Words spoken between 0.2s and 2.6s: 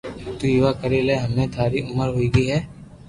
تو ويوا ڪري لي ھمي ٿاري عمر ھوئئي گئي